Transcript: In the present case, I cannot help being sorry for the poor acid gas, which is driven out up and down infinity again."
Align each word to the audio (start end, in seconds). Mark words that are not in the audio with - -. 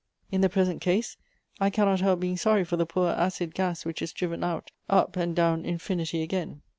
In 0.31 0.41
the 0.41 0.49
present 0.49 0.81
case, 0.81 1.15
I 1.59 1.69
cannot 1.69 1.99
help 1.99 2.21
being 2.21 2.35
sorry 2.35 2.63
for 2.63 2.75
the 2.75 2.87
poor 2.87 3.09
acid 3.09 3.53
gas, 3.53 3.85
which 3.85 4.01
is 4.01 4.13
driven 4.13 4.43
out 4.43 4.71
up 4.89 5.15
and 5.15 5.35
down 5.35 5.63
infinity 5.63 6.23
again." 6.23 6.63